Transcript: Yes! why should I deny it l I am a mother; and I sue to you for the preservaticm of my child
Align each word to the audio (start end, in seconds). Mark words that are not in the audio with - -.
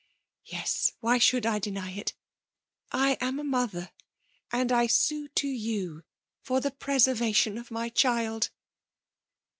Yes! 0.45 0.93
why 0.99 1.19
should 1.19 1.45
I 1.45 1.59
deny 1.59 1.91
it 1.91 2.13
l 2.91 3.01
I 3.01 3.09
am 3.23 3.37
a 3.37 3.43
mother; 3.43 3.91
and 4.51 4.71
I 4.71 4.87
sue 4.87 5.27
to 5.27 5.47
you 5.47 6.03
for 6.41 6.59
the 6.59 6.71
preservaticm 6.71 7.59
of 7.59 7.69
my 7.69 7.87
child 7.89 8.49